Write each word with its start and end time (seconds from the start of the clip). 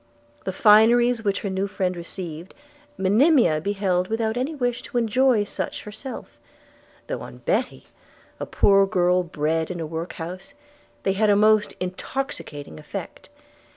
The 0.45 0.51
fineries 0.51 1.23
which 1.23 1.41
her 1.41 1.49
new 1.51 1.67
friend 1.67 1.95
received 1.95 2.55
Monimia 2.97 3.61
beheld 3.61 4.07
without 4.07 4.35
any 4.35 4.55
wish 4.55 4.81
to 4.81 4.97
enjoy 4.97 5.43
such 5.43 5.83
herself; 5.83 6.39
though 7.05 7.21
on 7.21 7.37
Betty, 7.37 7.85
a 8.39 8.47
poor 8.47 8.87
girl 8.87 9.21
bred 9.21 9.69
in 9.69 9.79
a 9.79 9.85
workhouse, 9.85 10.55
they 11.03 11.13
had 11.13 11.29
a 11.29 11.35
most 11.35 11.75
intoxicating 11.79 12.79
effect. 12.79 13.29